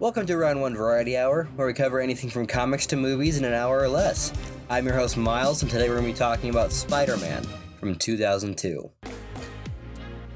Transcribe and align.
Welcome 0.00 0.26
to 0.26 0.36
Round 0.36 0.60
One 0.60 0.76
Variety 0.76 1.16
Hour, 1.16 1.48
where 1.56 1.66
we 1.66 1.72
cover 1.72 1.98
anything 1.98 2.30
from 2.30 2.46
comics 2.46 2.86
to 2.86 2.96
movies 2.96 3.36
in 3.36 3.44
an 3.44 3.52
hour 3.52 3.80
or 3.80 3.88
less. 3.88 4.32
I'm 4.70 4.86
your 4.86 4.94
host, 4.94 5.16
Miles, 5.16 5.60
and 5.62 5.68
today 5.68 5.88
we're 5.88 5.96
going 5.96 6.06
to 6.06 6.12
be 6.12 6.16
talking 6.16 6.50
about 6.50 6.70
Spider 6.70 7.16
Man 7.16 7.44
from 7.80 7.96
2002. 7.96 8.88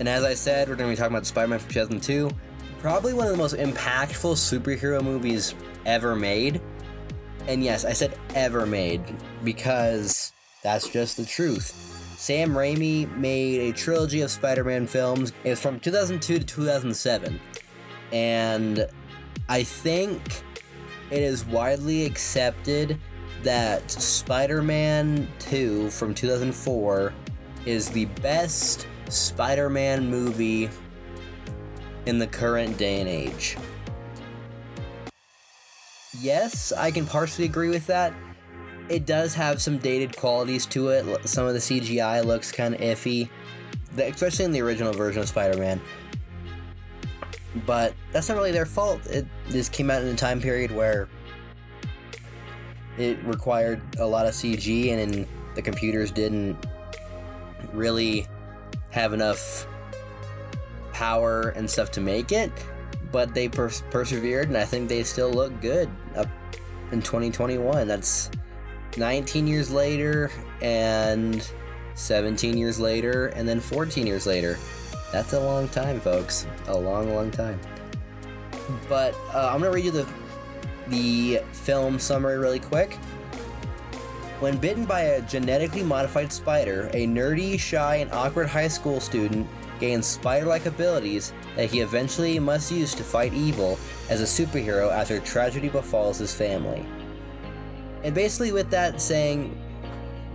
And 0.01 0.09
as 0.09 0.25
I 0.25 0.35
said, 0.35 0.69
we're 0.69 0.75
going 0.75 0.91
to 0.91 0.97
be 0.97 0.99
talking 0.99 1.15
about 1.15 1.27
Spider 1.27 1.47
Man 1.47 1.61
from 1.61 1.71
2002, 1.71 2.33
probably 2.81 3.15
one 3.15 3.27
of 3.27 3.31
the 3.31 3.39
most 3.39 3.55
impactful 3.55 4.35
superhero 4.35 5.01
movies 5.01 5.55
ever 5.87 6.17
made. 6.17 6.61
And 7.47 7.63
yes, 7.63 7.85
I 7.85 7.93
said 7.93 8.19
ever 8.35 8.67
made, 8.67 9.01
because 9.45 10.33
that's 10.65 10.89
just 10.89 11.17
the 11.17 11.25
truth. 11.25 11.71
Sam 12.19 12.51
Raimi 12.51 13.17
made 13.17 13.61
a 13.61 13.73
trilogy 13.73 14.23
of 14.23 14.33
Spider 14.33 14.65
Man 14.65 14.89
films. 14.89 15.33
It 15.45 15.51
was 15.51 15.61
from 15.61 15.79
2002 15.79 16.41
to 16.41 16.45
2007. 16.45 17.41
And 18.11 18.89
I 19.49 19.63
think 19.63 20.21
it 21.11 21.23
is 21.23 21.45
widely 21.45 22.05
accepted 22.05 22.99
that 23.43 23.91
Spider 23.91 24.63
Man 24.63 25.29
2 25.41 25.91
from 25.91 26.15
2004 26.15 27.13
is 27.67 27.91
the 27.91 28.07
best 28.07 28.87
Spider 29.09 29.69
Man 29.69 30.09
movie 30.09 30.71
in 32.07 32.19
the 32.19 32.27
current 32.27 32.77
day 32.79 33.01
and 33.01 33.09
age. 33.09 33.57
Yes, 36.21 36.73
I 36.73 36.91
can 36.91 37.07
partially 37.07 37.45
agree 37.45 37.69
with 37.69 37.87
that. 37.87 38.15
It 38.89 39.07
does 39.07 39.35
have 39.35 39.63
some 39.63 39.79
dated 39.79 40.17
qualities 40.17 40.67
to 40.67 40.89
it. 40.89 41.29
Some 41.29 41.47
of 41.47 41.55
the 41.55 41.61
CGI 41.61 42.25
looks 42.25 42.53
kind 42.53 42.75
of 42.75 42.81
iffy, 42.81 43.29
especially 43.97 44.45
in 44.45 44.53
the 44.53 44.61
original 44.61 44.93
version 44.93 45.23
of 45.23 45.29
Spider 45.29 45.59
Man 45.59 45.81
but 47.67 47.95
that's 48.13 48.29
not 48.29 48.37
really 48.37 48.53
their 48.53 48.67
fault. 48.67 49.05
It 49.07 49.27
this 49.49 49.69
came 49.69 49.91
out 49.91 50.03
in 50.03 50.09
a 50.09 50.15
time 50.15 50.41
period 50.41 50.71
where 50.71 51.09
it 52.99 53.19
required 53.25 53.81
a 53.99 54.07
lot 54.07 54.27
of 54.27 54.35
CG, 54.35 54.93
and 54.93 55.27
the 55.55 55.63
computers 55.63 56.11
didn't 56.11 56.57
really 57.73 58.27
have 58.91 59.13
enough 59.13 59.67
power 60.93 61.49
and 61.51 61.69
stuff 61.69 61.91
to 61.93 62.01
make 62.01 62.33
it. 62.33 62.53
But 63.11 63.35
they 63.35 63.49
pers- 63.49 63.83
persevered, 63.91 64.49
and 64.49 64.57
I 64.57 64.65
think 64.65 64.89
they 64.89 65.03
still 65.03 65.31
look 65.31 65.59
good 65.61 65.91
up 66.17 66.29
in 66.93 67.03
2021. 67.03 67.87
That's 67.87 68.31
19 68.97 69.47
years 69.47 69.71
later, 69.71 70.31
and 70.61 71.47
17 71.95 72.57
years 72.57 72.79
later, 72.79 73.27
and 73.29 73.49
then 73.49 73.61
14 73.61 74.07
years 74.07 74.27
later. 74.27 74.59
That's 75.13 75.35
a 75.35 75.41
long 75.41 75.69
time, 75.69 76.01
folks. 76.01 76.47
A 76.69 76.77
long, 76.77 77.15
long 77.15 77.31
time. 77.31 77.61
But 78.89 79.15
uh, 79.35 79.51
I'm 79.53 79.61
gonna 79.61 79.71
read 79.73 79.85
you 79.85 79.91
the 79.91 80.07
the 80.89 81.41
film 81.53 81.99
summary 81.99 82.39
really 82.39 82.61
quick. 82.61 82.95
When 84.41 84.57
bitten 84.57 84.85
by 84.85 85.03
a 85.03 85.23
genetically 85.23 85.85
modified 85.85 86.33
spider, 86.33 86.91
a 86.93 87.07
nerdy, 87.07 87.59
shy, 87.59 87.97
and 87.97 88.11
awkward 88.13 88.49
high 88.49 88.69
school 88.69 88.99
student 88.99 89.47
gains 89.79 90.07
spider 90.07 90.47
like 90.47 90.67
abilities 90.67 91.33
that 91.57 91.71
he 91.71 91.81
eventually 91.81 92.39
must 92.39 92.73
use 92.73 92.95
to 92.95 93.05
fight 93.05 93.33
evil 93.35 93.79
as 94.09 94.21
a 94.21 94.25
superhero 94.25 94.91
after 94.91 95.21
tragedy 95.21 95.69
befalls 95.69 96.19
his 96.19 96.35
family. 96.35 96.85
And 98.03 98.15
basically, 98.15 98.53
with 98.53 98.69
that 98.71 99.01
saying, 99.01 99.57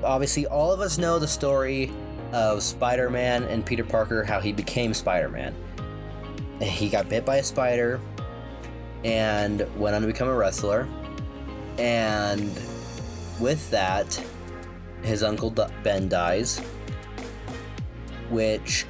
obviously, 0.04 0.48
all 0.48 0.72
of 0.72 0.80
us 0.80 0.98
know 0.98 1.20
the 1.20 1.28
story 1.28 1.92
of 2.32 2.64
Spider 2.64 3.10
Man 3.10 3.44
and 3.44 3.66
Peter 3.66 3.84
Parker, 3.84 4.24
how 4.24 4.40
he 4.40 4.54
became 4.54 4.94
Spider 4.94 5.30
Man. 5.30 5.54
He 6.62 6.90
got 6.90 7.10
bit 7.10 7.26
by 7.26 7.38
a 7.38 7.44
spider 7.44 8.00
and 9.08 9.66
went 9.80 9.96
on 9.96 10.02
to 10.02 10.08
become 10.08 10.28
a 10.28 10.36
wrestler. 10.36 10.88
And 11.80 12.52
with 13.40 13.72
that, 13.72 14.22
his 15.02 15.24
uncle 15.24 15.50
Ben 15.82 16.10
dies, 16.10 16.60
which 18.30 18.86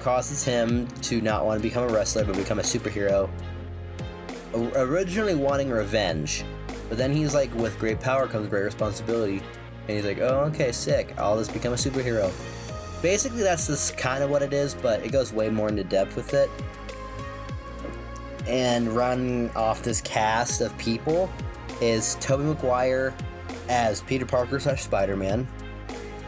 causes 0.00 0.44
him 0.44 0.86
to 1.02 1.20
not 1.20 1.44
want 1.44 1.60
to 1.60 1.62
become 1.62 1.82
a 1.82 1.92
wrestler 1.92 2.24
but 2.24 2.36
become 2.36 2.60
a 2.60 2.62
superhero. 2.62 3.28
Originally 4.54 5.34
wanting 5.34 5.70
revenge, 5.70 6.44
but 6.88 6.96
then 6.96 7.12
he's 7.12 7.34
like, 7.34 7.52
with 7.56 7.76
great 7.80 8.00
power 8.00 8.28
comes 8.28 8.48
great 8.48 8.62
responsibility. 8.62 9.42
And 9.88 9.96
he's 9.96 10.04
like, 10.04 10.18
oh, 10.18 10.50
okay, 10.52 10.70
sick. 10.70 11.14
I'll 11.18 11.36
just 11.36 11.52
become 11.52 11.72
a 11.72 11.76
superhero 11.76 12.32
basically 13.02 13.42
that's 13.42 13.66
just 13.66 13.96
kind 13.96 14.22
of 14.22 14.30
what 14.30 14.42
it 14.42 14.52
is, 14.52 14.74
but 14.74 15.04
it 15.04 15.12
goes 15.12 15.32
way 15.32 15.48
more 15.48 15.68
into 15.68 15.84
depth 15.84 16.16
with 16.16 16.34
it. 16.34 16.50
And 18.48 18.88
run 18.88 19.50
off 19.54 19.82
this 19.82 20.00
cast 20.00 20.62
of 20.62 20.76
people 20.78 21.30
is 21.82 22.16
Tobey 22.20 22.44
Maguire 22.44 23.14
as 23.68 24.00
Peter 24.02 24.24
Parker 24.24 24.58
slash 24.58 24.82
Spider-Man, 24.82 25.46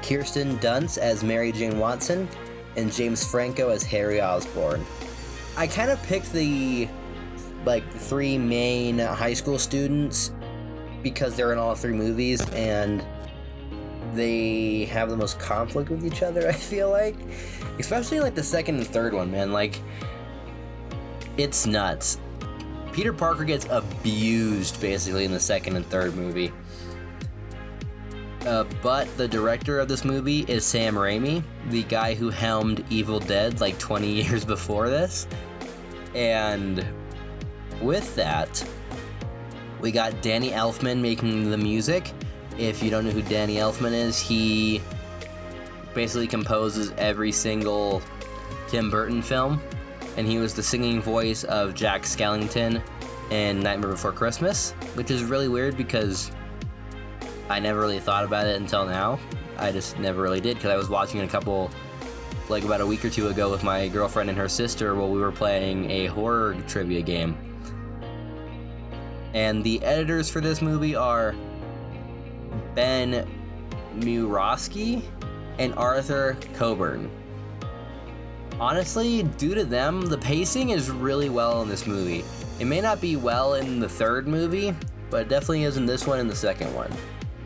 Kirsten 0.03 0.59
Dunst 0.59 0.99
as 0.99 1.25
Mary 1.25 1.51
Jane 1.51 1.79
Watson, 1.79 2.29
and 2.77 2.93
James 2.93 3.27
Franco 3.27 3.71
as 3.71 3.83
Harry 3.83 4.21
Osborn. 4.21 4.85
I 5.57 5.67
kind 5.67 5.91
of 5.91 6.03
picked 6.05 6.33
the 6.33 6.89
like 7.65 7.91
three 7.93 8.39
main 8.39 8.99
high 8.99 9.35
school 9.35 9.59
students 9.59 10.33
because 11.03 11.37
they're 11.37 11.53
in 11.53 11.59
all 11.59 11.75
three 11.75 11.93
movies 11.93 12.47
and 12.51 13.05
they 14.15 14.85
have 14.87 15.11
the 15.11 15.17
most 15.17 15.39
conflict 15.39 15.91
with 15.91 16.05
each 16.05 16.23
other, 16.23 16.49
I 16.51 16.53
feel 16.53 16.91
like. 16.91 17.17
Especially 17.79 18.21
like 18.21 18.35
the 18.35 18.43
second 18.43 18.77
and 18.77 18.87
third 18.87 19.15
one, 19.15 19.31
man. 19.31 19.53
Like, 19.53 19.81
it's 21.43 21.67
nuts. 21.67 22.19
Peter 22.93 23.13
Parker 23.13 23.45
gets 23.45 23.67
abused 23.71 24.81
basically 24.81 25.25
in 25.25 25.33
the 25.33 25.41
second 25.41 25.77
and 25.77 25.87
third 25.87 26.15
movie. 26.15 26.53
Uh, 28.47 28.65
but 28.83 29.15
the 29.17 29.29
director 29.29 29.79
of 29.79 29.89
this 29.89 30.05
movie 30.05 30.41
is 30.49 30.65
Sam 30.65 30.95
Raimi, 30.95 31.43
the 31.69 31.83
guy 31.85 32.15
who 32.15 32.31
helmed 32.31 32.85
Evil 32.91 33.21
Dead 33.21 33.61
like 33.61 33.79
20 33.79 34.09
years 34.23 34.45
before 34.45 34.89
this. 34.89 35.27
And 36.15 36.85
with 37.81 38.15
that, 38.17 38.67
we 39.81 39.93
got 39.93 40.21
Danny 40.23 40.51
Elfman 40.51 41.01
making 41.01 41.51
the 41.51 41.59
music, 41.59 42.13
if 42.61 42.83
you 42.83 42.91
don't 42.91 43.05
know 43.07 43.11
who 43.11 43.23
Danny 43.23 43.57
Elfman 43.57 43.93
is, 43.93 44.21
he 44.21 44.83
basically 45.95 46.27
composes 46.27 46.93
every 46.99 47.33
single 47.33 48.03
Tim 48.69 48.91
Burton 48.91 49.23
film, 49.23 49.63
and 50.17 50.27
he 50.27 50.39
was 50.39 50.55
the 50.55 50.63
singing 50.63 51.01
voice 51.01 51.45
of 51.45 51.75
Jack 51.75 52.03
Skellington 52.03 52.83
in 53.31 53.61
Nightmare 53.61 53.91
Before 53.91 54.13
Christmas, 54.13 54.73
which 54.95 55.11
is 55.11 55.25
really 55.25 55.49
weird 55.49 55.77
because 55.77 56.31
I 57.49 57.61
never 57.61 57.81
really 57.81 58.01
thought 58.01 58.25
about 58.25 58.47
it 58.47 58.61
until 58.61 58.87
now. 58.87 59.19
I 59.59 59.73
just 59.73 59.99
never 59.99 60.23
really 60.23 60.41
did 60.41 60.57
because 60.57 60.71
I 60.71 60.77
was 60.77 60.89
watching 60.89 61.21
a 61.21 61.29
couple, 61.29 61.71
like 62.49 62.65
about 62.65 62.81
a 62.81 62.87
week 62.87 63.05
or 63.05 63.11
two 63.11 63.29
ago, 63.29 63.51
with 63.51 63.63
my 63.63 63.89
girlfriend 63.89 64.31
and 64.31 64.39
her 64.39 64.49
sister 64.49 64.95
while 64.95 65.11
we 65.11 65.21
were 65.21 65.33
playing 65.33 65.91
a 65.91 66.07
horror 66.07 66.57
trivia 66.67 67.03
game. 67.03 67.37
And 69.35 69.63
the 69.63 69.83
editors 69.85 70.29
for 70.29 70.41
this 70.41 70.61
movie 70.61 70.97
are 70.97 71.35
Ben 72.75 73.29
Murawski 73.97 75.03
and 75.59 75.75
Arthur 75.75 76.37
Coburn. 76.55 77.11
Honestly, 78.61 79.23
due 79.23 79.55
to 79.55 79.65
them, 79.65 80.03
the 80.03 80.19
pacing 80.19 80.69
is 80.69 80.91
really 80.91 81.31
well 81.31 81.63
in 81.63 81.69
this 81.69 81.87
movie. 81.87 82.23
It 82.59 82.67
may 82.67 82.83
not 82.83 83.01
be 83.01 83.17
well 83.17 83.55
in 83.55 83.81
the 83.81 83.89
third 83.89 84.29
movie, 84.29 84.75
but 85.09 85.23
it 85.23 85.29
definitely 85.31 85.65
is 85.65 85.79
in 85.79 85.87
this 85.87 86.07
one 86.07 86.19
and 86.21 86.29
the 86.29 86.37
second 86.37 86.75
one. 86.75 86.93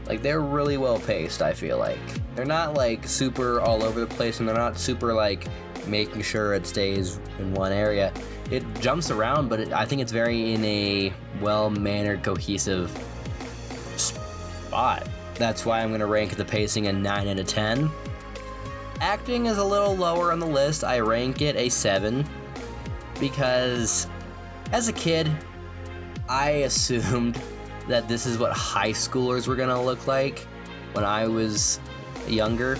Like, 0.09 0.23
they're 0.23 0.41
really 0.41 0.77
well 0.77 0.99
paced, 0.99 1.41
I 1.41 1.53
feel 1.53 1.79
like. 1.79 2.01
They're 2.35 2.45
not 2.45 2.75
like 2.75 3.07
super 3.07 3.61
all 3.61 3.85
over 3.85 4.01
the 4.01 4.09
place 4.09 4.41
and 4.41 4.49
they're 4.49 4.57
not 4.57 4.77
super 4.77 5.15
like 5.15 5.47
making 5.87 6.23
sure 6.23 6.53
it 6.53 6.67
stays 6.67 7.21
in 7.39 7.55
one 7.55 7.71
area. 7.71 8.13
It 8.51 8.65
jumps 8.81 9.13
around, 9.13 9.49
but 9.49 9.61
it, 9.61 9.73
I 9.73 9.85
think 9.85 10.03
it's 10.03 10.13
very 10.13 10.53
in 10.53 10.65
a 10.65 11.13
well 11.41 11.71
mannered, 11.71 12.25
cohesive 12.25 12.91
spot. 13.97 15.07
That's 15.37 15.65
why 15.65 15.81
I'm 15.81 15.91
going 15.91 16.01
to 16.01 16.07
rank 16.07 16.35
the 16.35 16.45
pacing 16.45 16.89
a 16.89 16.93
9 16.93 17.29
out 17.29 17.39
of 17.39 17.47
10. 17.47 17.89
Acting 19.05 19.45
is 19.45 19.59
a 19.59 19.65
little 19.65 19.95
lower 19.95 20.33
on 20.33 20.39
the 20.39 20.47
list. 20.47 20.83
I 20.83 21.01
rank 21.01 21.43
it 21.43 21.57
a 21.57 21.69
7 21.69 22.25
because 23.21 24.09
as 24.73 24.89
a 24.89 24.95
kid, 24.95 25.31
I 26.27 26.49
assumed 26.65 27.39
that 27.87 28.09
this 28.09 28.25
is 28.25 28.39
what 28.39 28.53
high 28.53 28.93
schoolers 28.93 29.47
were 29.47 29.57
to 29.57 29.79
look 29.79 30.07
like 30.07 30.39
when 30.95 31.05
I 31.05 31.27
was 31.27 31.81
younger. 32.27 32.79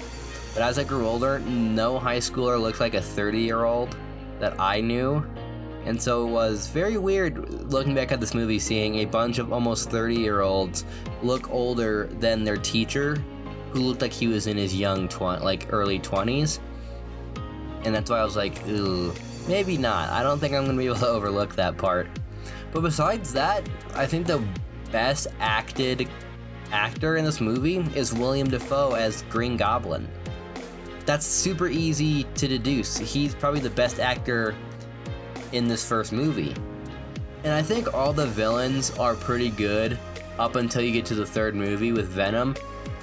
But 0.55 0.63
as 0.63 0.79
I 0.79 0.85
grew 0.85 1.07
older, 1.07 1.41
no 1.41 1.99
high 1.99 2.21
schooler 2.21 2.59
looked 2.59 2.81
like 2.81 2.95
a 2.95 3.03
30 3.03 3.41
year 3.41 3.65
old 3.65 3.95
that 4.41 4.59
I 4.59 4.81
knew. 4.81 5.27
And 5.85 6.03
so 6.03 6.27
it 6.27 6.31
was 6.31 6.69
very 6.69 6.97
weird 6.97 7.71
looking 7.71 7.95
back 7.95 8.13
at 8.13 8.21
this 8.21 8.33
movie, 8.33 8.59
seeing 8.59 9.01
a 9.01 9.05
bunch 9.05 9.37
of 9.37 9.53
almost 9.53 9.91
30 9.91 10.15
year 10.15 10.41
olds 10.41 10.87
look 11.23 11.51
older 11.51 12.07
than 12.19 12.45
their 12.45 12.57
teacher, 12.57 13.23
who 13.75 13.81
looked 13.81 14.03
like 14.03 14.13
he 14.13 14.29
was 14.29 14.47
in 14.47 14.57
his 14.57 14.73
young, 14.73 15.09
like 15.19 15.67
early 15.71 15.99
20s. 15.99 16.61
And 17.85 17.93
that's 17.93 18.09
why 18.09 18.21
I 18.21 18.25
was 18.25 18.37
like, 18.37 18.67
ooh, 18.69 19.13
maybe 19.49 19.77
not. 19.77 20.11
I 20.11 20.23
don't 20.23 20.39
think 20.39 20.55
I'm 20.55 20.65
going 20.65 20.77
to 20.77 20.81
be 20.81 20.87
able 20.87 20.97
to 20.99 21.09
overlook 21.09 21.57
that 21.57 21.77
part. 21.77 22.07
But 22.73 22.83
besides 22.83 23.33
that, 23.33 23.69
I 23.95 24.07
think 24.07 24.29
the 24.29 24.47
best 24.93 25.27
acted 25.41 26.09
actor 26.71 27.17
in 27.17 27.25
this 27.25 27.41
movie 27.41 27.79
is 27.97 28.15
William 28.15 28.49
Dafoe 28.49 28.93
as 28.93 29.23
Green 29.23 29.57
Goblin. 29.57 30.09
That's 31.05 31.27
super 31.27 31.67
easy 31.67 32.23
to 32.37 32.47
deduce. 32.47 32.97
He's 32.97 33.35
probably 33.35 33.61
the 33.61 33.71
best 33.71 33.99
actor 33.99 34.55
in 35.51 35.67
this 35.67 35.85
first 35.85 36.13
movie. 36.13 36.55
And 37.43 37.53
I 37.53 37.61
think 37.61 37.93
all 37.93 38.13
the 38.13 38.27
villains 38.29 38.97
are 38.99 39.17
pretty 39.17 39.51
good 39.51 39.99
up 40.39 40.55
until 40.55 40.83
you 40.83 40.93
get 40.93 41.07
to 41.07 41.17
the 41.17 41.27
third 41.27 41.57
movie 41.57 41.91
with 41.91 42.07
Venom. 42.07 42.55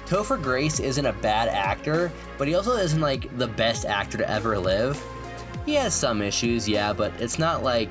Topher 0.06 0.40
Grace 0.40 0.80
isn't 0.80 1.06
a 1.06 1.12
bad 1.14 1.48
actor, 1.48 2.12
but 2.38 2.48
he 2.48 2.54
also 2.54 2.76
isn't 2.76 3.00
like 3.00 3.36
the 3.38 3.46
best 3.46 3.86
actor 3.86 4.18
to 4.18 4.30
ever 4.30 4.58
live. 4.58 5.02
He 5.64 5.74
has 5.74 5.94
some 5.94 6.22
issues, 6.22 6.68
yeah, 6.68 6.92
but 6.92 7.12
it's 7.20 7.38
not 7.38 7.62
like 7.62 7.90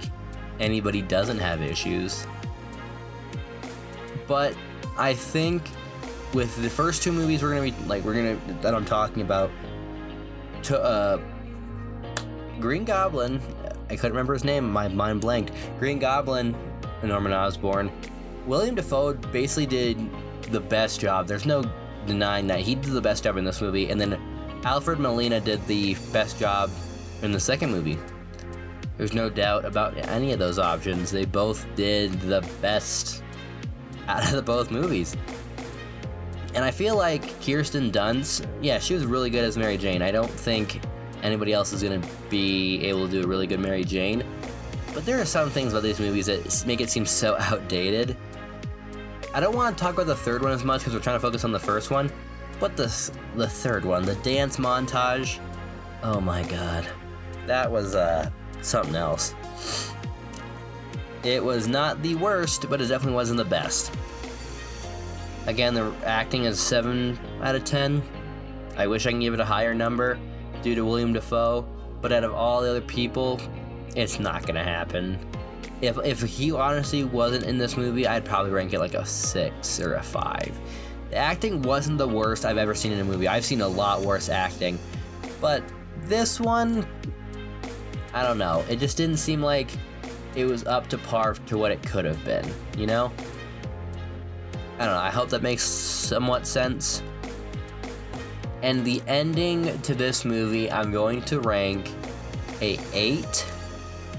anybody 0.59 1.01
doesn't 1.01 1.39
have 1.39 1.61
issues. 1.61 2.25
But 4.27 4.55
I 4.97 5.13
think 5.13 5.63
with 6.33 6.61
the 6.61 6.69
first 6.69 7.03
two 7.03 7.11
movies 7.11 7.43
we're 7.43 7.49
gonna 7.49 7.61
be 7.61 7.73
like 7.87 8.03
we're 8.03 8.13
gonna 8.13 8.37
that 8.61 8.73
I'm 8.73 8.85
talking 8.85 9.21
about 9.21 9.51
to 10.63 10.79
uh 10.81 11.19
Green 12.59 12.85
Goblin 12.85 13.41
I 13.89 13.95
couldn't 13.95 14.11
remember 14.11 14.33
his 14.33 14.43
name 14.43 14.71
my 14.71 14.87
mind 14.87 15.21
blanked 15.21 15.51
Green 15.79 15.99
Goblin 15.99 16.55
Norman 17.03 17.33
Osborn 17.33 17.91
William 18.45 18.75
Dafoe 18.75 19.13
basically 19.13 19.65
did 19.65 19.99
the 20.51 20.61
best 20.61 21.01
job 21.01 21.27
there's 21.27 21.45
no 21.45 21.63
denying 22.05 22.47
that 22.47 22.59
he 22.59 22.75
did 22.75 22.91
the 22.91 23.01
best 23.01 23.23
job 23.23 23.37
in 23.37 23.43
this 23.43 23.61
movie 23.61 23.89
and 23.89 23.99
then 23.99 24.19
Alfred 24.63 24.99
Molina 24.99 25.39
did 25.39 25.65
the 25.67 25.95
best 26.11 26.39
job 26.39 26.69
in 27.21 27.31
the 27.31 27.39
second 27.39 27.71
movie 27.71 27.97
there's 28.97 29.13
no 29.13 29.29
doubt 29.29 29.65
about 29.65 29.97
any 30.09 30.31
of 30.31 30.39
those 30.39 30.59
options 30.59 31.11
they 31.11 31.25
both 31.25 31.65
did 31.75 32.11
the 32.21 32.47
best 32.61 33.23
out 34.07 34.23
of 34.23 34.31
the 34.31 34.41
both 34.41 34.71
movies 34.71 35.15
and 36.53 36.65
I 36.65 36.71
feel 36.71 36.97
like 36.97 37.41
Kirsten 37.41 37.91
Dunst, 37.91 38.45
yeah, 38.61 38.77
she 38.77 38.93
was 38.93 39.05
really 39.05 39.29
good 39.29 39.45
as 39.45 39.57
Mary 39.57 39.77
Jane. 39.77 40.01
I 40.01 40.11
don't 40.11 40.29
think 40.29 40.81
anybody 41.23 41.53
else 41.53 41.71
is 41.71 41.81
going 41.81 42.01
to 42.01 42.07
be 42.29 42.83
able 42.83 43.05
to 43.05 43.11
do 43.11 43.23
a 43.23 43.27
really 43.27 43.47
good 43.47 43.59
Mary 43.59 43.85
Jane. 43.85 44.23
But 44.93 45.05
there 45.05 45.19
are 45.21 45.25
some 45.25 45.49
things 45.49 45.71
about 45.71 45.83
these 45.83 45.99
movies 45.99 46.25
that 46.25 46.65
make 46.67 46.81
it 46.81 46.89
seem 46.89 47.05
so 47.05 47.37
outdated. 47.39 48.17
I 49.33 49.39
don't 49.39 49.55
want 49.55 49.77
to 49.77 49.81
talk 49.81 49.93
about 49.93 50.07
the 50.07 50.15
third 50.15 50.41
one 50.41 50.51
as 50.51 50.65
much 50.65 50.81
because 50.81 50.93
we're 50.93 50.99
trying 50.99 51.15
to 51.15 51.21
focus 51.21 51.45
on 51.45 51.53
the 51.53 51.59
first 51.59 51.89
one. 51.89 52.11
But 52.59 52.75
the, 52.75 53.11
the 53.35 53.47
third 53.47 53.85
one, 53.85 54.03
the 54.03 54.15
dance 54.15 54.57
montage, 54.57 55.39
oh 56.03 56.19
my 56.19 56.43
god. 56.43 56.87
That 57.47 57.71
was 57.71 57.95
uh, 57.95 58.29
something 58.61 58.95
else. 58.95 59.33
It 61.23 61.43
was 61.43 61.67
not 61.67 62.01
the 62.01 62.15
worst, 62.15 62.69
but 62.69 62.81
it 62.81 62.87
definitely 62.87 63.15
wasn't 63.15 63.37
the 63.37 63.45
best. 63.45 63.93
Again, 65.47 65.73
the 65.73 65.93
acting 66.05 66.43
is 66.43 66.59
7 66.59 67.17
out 67.41 67.55
of 67.55 67.63
10. 67.63 68.03
I 68.75 68.87
wish 68.87 69.05
I 69.05 69.11
can 69.11 69.21
give 69.21 69.33
it 69.33 69.39
a 69.39 69.45
higher 69.45 69.73
number 69.73 70.19
due 70.61 70.75
to 70.75 70.83
William 70.83 71.13
Dafoe, 71.13 71.65
but 72.01 72.11
out 72.11 72.23
of 72.23 72.33
all 72.33 72.61
the 72.61 72.69
other 72.69 72.81
people, 72.81 73.39
it's 73.95 74.19
not 74.19 74.45
gonna 74.45 74.63
happen. 74.63 75.17
If, 75.81 75.97
if 76.03 76.21
he 76.21 76.51
honestly 76.51 77.03
wasn't 77.03 77.45
in 77.45 77.57
this 77.57 77.75
movie, 77.75 78.05
I'd 78.05 78.23
probably 78.23 78.51
rank 78.51 78.73
it 78.73 78.79
like 78.79 78.93
a 78.93 79.05
6 79.05 79.79
or 79.79 79.95
a 79.95 80.03
5. 80.03 80.59
The 81.09 81.15
acting 81.15 81.61
wasn't 81.63 81.97
the 81.97 82.07
worst 82.07 82.45
I've 82.45 82.57
ever 82.57 82.75
seen 82.75 82.91
in 82.91 82.99
a 82.99 83.03
movie. 83.03 83.27
I've 83.27 83.43
seen 83.43 83.61
a 83.61 83.67
lot 83.67 84.01
worse 84.01 84.29
acting, 84.29 84.79
but 85.41 85.63
this 86.03 86.39
one, 86.39 86.87
I 88.13 88.23
don't 88.23 88.37
know. 88.37 88.63
It 88.69 88.79
just 88.79 88.95
didn't 88.95 89.17
seem 89.17 89.41
like 89.41 89.69
it 90.35 90.45
was 90.45 90.65
up 90.65 90.87
to 90.89 90.97
par 90.97 91.33
to 91.33 91.57
what 91.57 91.71
it 91.71 91.81
could 91.83 92.05
have 92.05 92.23
been, 92.23 92.49
you 92.77 92.85
know? 92.85 93.11
I 94.79 94.85
don't 94.85 94.93
know, 94.93 95.01
I 95.01 95.09
hope 95.09 95.29
that 95.29 95.41
makes 95.41 95.63
somewhat 95.63 96.47
sense. 96.47 97.03
And 98.61 98.85
the 98.85 99.01
ending 99.07 99.79
to 99.81 99.95
this 99.95 100.23
movie, 100.23 100.71
I'm 100.71 100.91
going 100.91 101.23
to 101.23 101.39
rank 101.39 101.91
a 102.61 102.79
8 102.93 103.45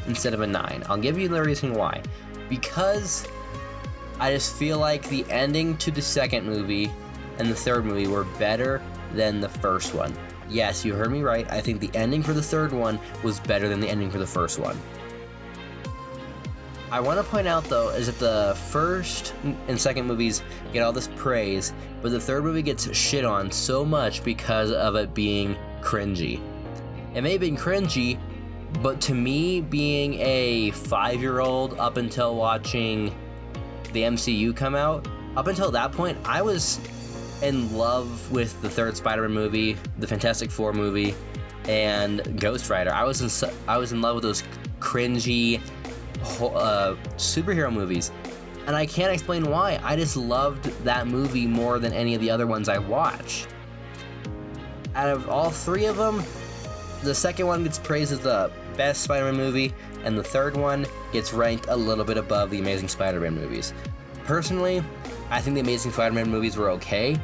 instead 0.07 0.35
of 0.35 0.41
a 0.41 0.47
9. 0.47 0.85
I'll 0.89 0.97
give 0.97 1.19
you 1.19 1.29
the 1.29 1.43
reason 1.43 1.75
why. 1.75 2.03
Because 2.49 3.27
I 4.19 4.33
just 4.33 4.55
feel 4.55 4.79
like 4.79 5.09
the 5.09 5.25
ending 5.31 5.77
to 5.79 5.91
the 5.91 6.03
second 6.03 6.47
movie 6.47 6.91
and 7.39 7.51
the 7.51 7.55
third 7.55 7.85
movie 7.85 8.07
were 8.07 8.25
better 8.39 8.83
than 9.15 9.41
the 9.41 9.49
first 9.49 9.95
one. 9.95 10.15
Yes, 10.49 10.85
you 10.85 10.95
heard 10.95 11.11
me 11.11 11.23
right. 11.23 11.51
I 11.51 11.61
think 11.61 11.81
the 11.81 11.91
ending 11.95 12.23
for 12.23 12.33
the 12.33 12.43
third 12.43 12.73
one 12.73 12.99
was 13.23 13.41
better 13.41 13.69
than 13.69 13.81
the 13.81 13.89
ending 13.89 14.11
for 14.11 14.19
the 14.19 14.27
first 14.27 14.59
one. 14.59 14.79
I 16.91 17.01
want 17.01 17.19
to 17.19 17.25
point 17.25 17.49
out 17.49 17.65
though 17.65 17.89
is 17.89 18.05
that 18.07 18.19
the 18.19 18.55
first 18.69 19.33
and 19.67 19.81
second 19.81 20.07
movies 20.07 20.43
get 20.75 20.83
all 20.83 20.93
this 20.93 21.09
praise, 21.17 21.73
but 22.03 22.11
the 22.11 22.21
third 22.21 22.45
movie 22.45 22.61
gets 22.61 22.95
shit 22.95 23.25
on 23.25 23.51
so 23.51 23.83
much 23.83 24.23
because 24.23 24.71
of 24.71 24.95
it 24.97 25.15
being 25.15 25.57
cringy. 25.81 26.39
It 27.15 27.23
may 27.23 27.33
have 27.33 27.41
been 27.41 27.57
cringy, 27.57 28.19
but 28.81 29.01
to 29.03 29.15
me, 29.15 29.61
being 29.61 30.15
a 30.15 30.71
five 30.71 31.21
year 31.21 31.41
old 31.41 31.79
up 31.79 31.97
until 31.97 32.35
watching 32.35 33.15
the 33.93 34.03
MCU 34.03 34.57
come 34.57 34.75
out, 34.75 35.07
up 35.37 35.47
until 35.47 35.71
that 35.71 35.93
point, 35.93 36.19
I 36.25 36.43
was 36.43 36.81
in 37.43 37.77
love 37.77 38.31
with 38.31 38.61
the 38.63 38.71
third 38.71 38.97
Spider 38.97 39.23
Man 39.23 39.33
movie, 39.33 39.77
the 39.99 40.07
Fantastic 40.07 40.51
Four 40.51 40.73
movie, 40.73 41.15
and 41.69 42.41
Ghost 42.41 42.71
Rider. 42.71 42.93
I 42.93 43.05
was 43.05 43.43
in, 43.43 43.51
I 43.69 43.79
was 43.79 43.93
in 43.93 44.01
love 44.01 44.17
with 44.17 44.25
those 44.25 44.43
cringy, 44.81 45.61
uh, 46.41 46.95
superhero 47.17 47.73
movies. 47.73 48.11
And 48.67 48.77
I 48.77 48.87
can't 48.87 49.13
explain 49.13 49.51
why. 49.51 49.81
I 49.83 49.97
just 49.97 50.17
loved 50.17 50.65
that 50.85 51.09
movie 51.09 51.47
more 51.47 51.81
than 51.81 51.93
any 51.93 52.15
of 52.15 52.21
the 52.21 52.31
other 52.31 52.47
ones 52.47 52.69
I 52.69 52.79
watched. 52.79 53.49
Out 54.95 55.09
of 55.09 55.29
all 55.29 55.51
three 55.51 55.87
of 55.87 55.97
them, 55.97 56.23
the 57.03 57.15
second 57.15 57.47
one 57.47 57.65
gets 57.65 57.79
praised 57.79 58.13
as 58.13 58.21
the 58.21 58.53
best 58.77 59.03
Spider 59.03 59.27
Man 59.27 59.37
movie, 59.37 59.75
and 60.05 60.17
the 60.17 60.23
third 60.23 60.57
one 60.57 60.87
gets 61.13 61.33
ranked 61.33 61.67
a 61.69 61.77
little 61.77 62.05
bit 62.05 62.17
above 62.17 62.51
the 62.51 62.59
Amazing 62.59 62.89
Spider 62.89 63.21
Man 63.21 63.35
movies. 63.35 63.73
Personally, 64.25 64.83
I 65.31 65.41
think 65.41 65.55
the 65.55 65.61
Amazing 65.61 65.93
Spider 65.93 66.15
Man 66.15 66.31
movies 66.31 66.57
were 66.57 66.71
okay. 66.71 67.19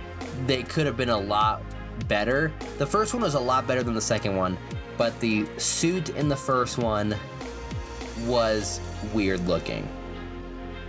They 0.46 0.62
could 0.62 0.86
have 0.86 0.96
been 0.96 1.10
a 1.10 1.18
lot 1.18 1.62
better. 2.06 2.52
The 2.78 2.86
first 2.86 3.14
one 3.14 3.22
was 3.22 3.34
a 3.34 3.40
lot 3.40 3.66
better 3.66 3.82
than 3.82 3.94
the 3.94 4.00
second 4.00 4.36
one, 4.36 4.56
but 4.96 5.18
the 5.20 5.46
suit 5.58 6.10
in 6.10 6.28
the 6.28 6.36
first 6.36 6.78
one 6.78 7.14
was 8.26 8.80
weird 9.12 9.46
looking. 9.46 9.88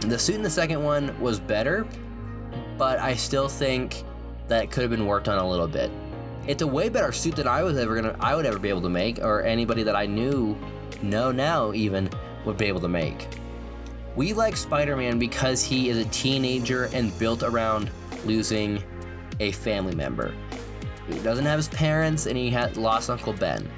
The 0.01 0.17
suit 0.17 0.35
in 0.35 0.44
the 0.44 0.50
second 0.50 0.83
one 0.83 1.19
was 1.19 1.39
better, 1.39 1.88
but 2.77 3.00
I 3.00 3.15
still 3.15 3.50
think 3.50 4.03
that 4.48 4.72
could 4.72 4.81
have 4.81 4.91
been 4.91 5.05
worked 5.05 5.27
on 5.27 5.38
a 5.38 5.48
little 5.48 5.67
bit. 5.67 5.91
It's 6.50 6.63
a 6.63 6.68
way 6.68 6.89
better 6.89 7.12
suit 7.12 7.36
than 7.36 7.48
I 7.48 7.62
was 7.62 7.77
ever 7.77 7.94
gonna 7.94 8.15
I 8.20 8.36
would 8.36 8.48
ever 8.48 8.58
be 8.58 8.70
able 8.70 8.82
to 8.82 8.89
make, 8.89 9.20
or 9.20 9.44
anybody 9.44 9.84
that 9.84 9.96
I 9.96 10.08
knew 10.08 10.58
know 11.03 11.32
now 11.32 11.74
even 11.74 12.10
would 12.44 12.58
be 12.58 12.65
able 12.65 12.82
to 12.82 12.88
make. 12.88 13.27
We 14.15 14.34
like 14.34 14.58
Spider-Man 14.58 15.20
because 15.20 15.63
he 15.63 15.89
is 15.89 15.98
a 16.00 16.06
teenager 16.06 16.86
and 16.86 17.15
built 17.20 17.44
around 17.44 17.91
losing 18.25 18.84
a 19.39 19.51
family 19.51 19.94
member. 19.94 20.34
He 21.08 21.20
doesn't 21.20 21.46
have 21.46 21.58
his 21.58 21.68
parents 21.68 22.25
and 22.25 22.36
he 22.36 22.50
had 22.50 22.77
lost 22.77 23.12
Uncle 23.12 23.34
Ben. 23.34 23.70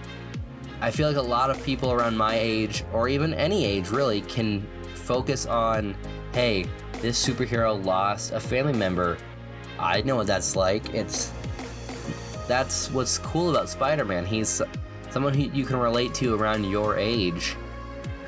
I 0.80 0.92
feel 0.92 1.10
like 1.10 1.18
a 1.18 1.22
lot 1.22 1.50
of 1.50 1.62
people 1.66 1.92
around 1.92 2.16
my 2.16 2.36
age, 2.36 2.86
or 2.94 3.10
even 3.10 3.34
any 3.34 3.66
age 3.66 3.90
really, 3.90 4.22
can 4.22 4.66
focus 4.94 5.46
on 5.46 5.94
hey, 6.32 6.68
this 7.02 7.22
superhero 7.22 7.84
lost 7.84 8.32
a 8.32 8.40
family 8.40 8.72
member. 8.72 9.18
I 9.78 10.04
know 10.04 10.16
what 10.16 10.28
that's 10.28 10.56
like. 10.56 10.94
It's 10.94 11.34
that's 12.52 12.92
what's 12.92 13.18
cool 13.18 13.52
about 13.52 13.70
Spider-Man. 13.70 14.26
He's 14.26 14.62
someone 15.10 15.34
who 15.34 15.44
you 15.44 15.64
can 15.64 15.78
relate 15.78 16.14
to 16.16 16.36
around 16.36 16.66
your 16.66 16.98
age. 16.98 17.56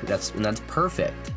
That's 0.04 0.30
and 0.30 0.42
that's 0.42 0.60
perfect. 0.66 1.30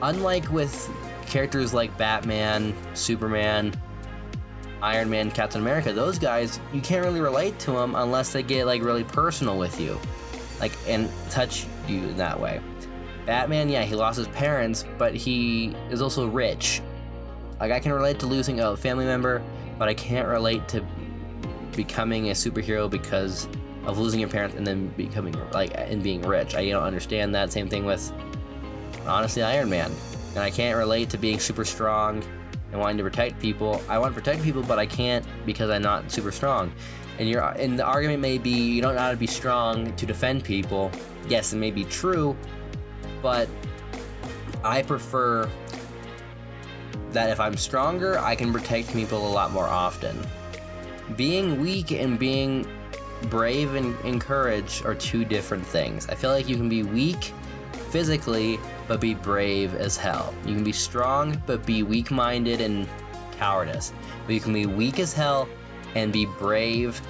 Unlike 0.00 0.52
with 0.52 0.88
characters 1.26 1.74
like 1.74 1.96
Batman, 1.98 2.76
Superman, 2.94 3.74
Iron 4.80 5.10
Man, 5.10 5.32
Captain 5.32 5.60
America, 5.60 5.92
those 5.92 6.16
guys, 6.16 6.60
you 6.72 6.80
can't 6.80 7.04
really 7.04 7.20
relate 7.20 7.58
to 7.60 7.72
them 7.72 7.96
unless 7.96 8.32
they 8.32 8.44
get 8.44 8.66
like 8.66 8.82
really 8.82 9.04
personal 9.04 9.58
with 9.58 9.80
you. 9.80 9.98
Like 10.60 10.72
and 10.86 11.10
touch 11.28 11.66
you 11.88 12.04
in 12.04 12.16
that 12.18 12.38
way. 12.38 12.60
Batman, 13.26 13.68
yeah, 13.68 13.82
he 13.82 13.96
lost 13.96 14.16
his 14.16 14.28
parents, 14.28 14.84
but 14.96 15.12
he 15.12 15.74
is 15.90 16.00
also 16.00 16.28
rich. 16.28 16.82
Like 17.58 17.72
I 17.72 17.80
can 17.80 17.92
relate 17.92 18.20
to 18.20 18.26
losing 18.26 18.60
a 18.60 18.76
family 18.76 19.06
member, 19.06 19.42
but 19.76 19.88
I 19.88 19.94
can't 19.94 20.28
relate 20.28 20.68
to 20.68 20.84
becoming 21.76 22.30
a 22.30 22.32
superhero 22.32 22.90
because 22.90 23.48
of 23.84 23.98
losing 23.98 24.20
your 24.20 24.28
parents 24.28 24.56
and 24.56 24.66
then 24.66 24.88
becoming 24.96 25.34
like 25.52 25.72
and 25.74 26.02
being 26.02 26.22
rich. 26.22 26.54
I 26.54 26.68
don't 26.68 26.82
understand 26.82 27.34
that. 27.34 27.52
Same 27.52 27.68
thing 27.68 27.84
with 27.84 28.12
honestly 29.06 29.42
Iron 29.42 29.70
Man. 29.70 29.90
And 30.30 30.38
I 30.38 30.50
can't 30.50 30.76
relate 30.76 31.10
to 31.10 31.18
being 31.18 31.40
super 31.40 31.64
strong 31.64 32.22
and 32.70 32.80
wanting 32.80 32.98
to 32.98 33.02
protect 33.02 33.40
people. 33.40 33.82
I 33.88 33.98
want 33.98 34.14
to 34.14 34.20
protect 34.20 34.42
people, 34.42 34.62
but 34.62 34.78
I 34.78 34.86
can't 34.86 35.24
because 35.44 35.70
I'm 35.70 35.82
not 35.82 36.10
super 36.10 36.30
strong. 36.30 36.72
And 37.18 37.28
your 37.28 37.42
and 37.42 37.78
the 37.78 37.84
argument 37.84 38.20
may 38.20 38.38
be 38.38 38.50
you 38.50 38.80
don't 38.80 38.94
know 38.94 39.00
how 39.00 39.10
to 39.10 39.16
be 39.16 39.26
strong 39.26 39.94
to 39.96 40.06
defend 40.06 40.44
people. 40.44 40.90
Yes, 41.28 41.52
it 41.52 41.56
may 41.56 41.70
be 41.70 41.84
true, 41.84 42.36
but 43.22 43.48
I 44.62 44.82
prefer 44.82 45.48
that 47.12 47.30
if 47.30 47.40
I'm 47.40 47.56
stronger, 47.56 48.18
I 48.18 48.36
can 48.36 48.52
protect 48.52 48.92
people 48.92 49.26
a 49.26 49.32
lot 49.32 49.50
more 49.50 49.66
often. 49.66 50.16
Being 51.16 51.60
weak 51.60 51.92
and 51.92 52.18
being 52.18 52.66
brave 53.24 53.74
and, 53.74 53.94
and 54.04 54.20
courage 54.20 54.82
are 54.84 54.94
two 54.94 55.24
different 55.24 55.66
things. 55.66 56.08
I 56.08 56.14
feel 56.14 56.30
like 56.30 56.48
you 56.48 56.56
can 56.56 56.68
be 56.68 56.82
weak 56.82 57.32
physically, 57.90 58.58
but 58.88 59.00
be 59.00 59.14
brave 59.14 59.74
as 59.74 59.96
hell. 59.96 60.34
You 60.46 60.54
can 60.54 60.64
be 60.64 60.72
strong, 60.72 61.40
but 61.46 61.66
be 61.66 61.82
weak 61.82 62.10
minded 62.10 62.60
and 62.60 62.88
cowardice. 63.38 63.92
But 64.26 64.34
you 64.34 64.40
can 64.40 64.52
be 64.52 64.66
weak 64.66 64.98
as 64.98 65.12
hell 65.12 65.48
and 65.94 66.12
be 66.12 66.26
brave 66.26 67.00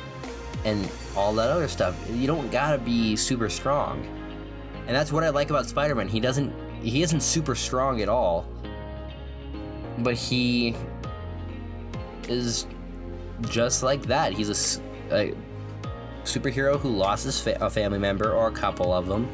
and 0.64 0.90
all 1.16 1.35
that 1.35 1.50
other 1.50 1.69
stuff. 1.69 1.97
You 2.12 2.26
don't 2.26 2.50
gotta 2.50 2.78
be 2.78 3.16
super 3.16 3.49
strong. 3.49 4.07
And 4.87 4.97
that's 4.97 5.12
what 5.12 5.23
I 5.23 5.28
like 5.28 5.50
about 5.50 5.66
Spider 5.66 5.95
Man. 5.95 6.09
He 6.09 6.21
doesn't, 6.21 6.52
he 6.83 7.02
isn't 7.02 7.21
super 7.21 7.54
strong 7.54 8.00
at 8.00 8.09
all, 8.09 8.49
but 9.99 10.14
he 10.14 10.75
is 12.28 12.66
just 13.49 13.82
like 13.82 14.02
that. 14.02 14.32
He's 14.32 14.80
a, 14.80 14.82
a 15.14 15.35
superhero 16.25 16.78
who 16.78 16.90
lost 16.90 17.25
his 17.25 17.40
fa- 17.40 17.59
a 17.61 17.70
family 17.70 17.99
member 17.99 18.32
or 18.32 18.49
a 18.49 18.52
couple 18.52 18.92
of 18.92 19.06
them 19.06 19.28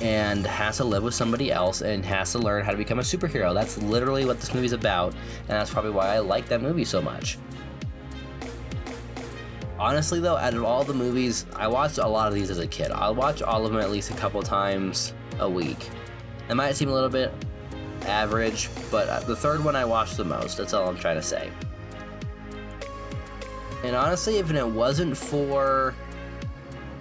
and 0.00 0.46
has 0.46 0.76
to 0.76 0.84
live 0.84 1.02
with 1.02 1.14
somebody 1.14 1.50
else 1.50 1.82
and 1.82 2.04
has 2.04 2.32
to 2.32 2.38
learn 2.38 2.64
how 2.64 2.70
to 2.70 2.76
become 2.76 2.98
a 2.98 3.02
superhero. 3.02 3.52
That's 3.52 3.78
literally 3.78 4.24
what 4.24 4.40
this 4.40 4.54
movie's 4.54 4.72
about, 4.72 5.12
and 5.12 5.48
that's 5.48 5.70
probably 5.72 5.90
why 5.90 6.14
I 6.14 6.18
like 6.20 6.46
that 6.48 6.62
movie 6.62 6.84
so 6.84 7.02
much. 7.02 7.38
Honestly, 9.78 10.20
though, 10.20 10.36
out 10.36 10.54
of 10.54 10.64
all 10.64 10.84
the 10.84 10.94
movies, 10.94 11.46
I 11.54 11.68
watched 11.68 11.98
a 11.98 12.06
lot 12.06 12.28
of 12.28 12.34
these 12.34 12.50
as 12.50 12.58
a 12.58 12.66
kid. 12.66 12.90
I'll 12.90 13.14
watch 13.14 13.42
all 13.42 13.64
of 13.64 13.72
them 13.72 13.80
at 13.80 13.90
least 13.90 14.10
a 14.10 14.14
couple 14.14 14.42
times 14.42 15.14
a 15.38 15.48
week. 15.48 15.88
It 16.48 16.54
might 16.54 16.74
seem 16.74 16.88
a 16.88 16.92
little 16.92 17.08
bit 17.08 17.32
average, 18.06 18.70
but 18.90 19.08
uh, 19.08 19.20
the 19.20 19.36
third 19.36 19.64
one 19.64 19.76
I 19.76 19.84
watched 19.84 20.16
the 20.16 20.24
most. 20.24 20.56
That's 20.56 20.74
all 20.74 20.88
I'm 20.88 20.98
trying 20.98 21.16
to 21.16 21.22
say. 21.22 21.50
And 23.84 23.94
honestly, 23.94 24.38
if 24.38 24.50
it 24.50 24.66
wasn't 24.66 25.16
for 25.16 25.94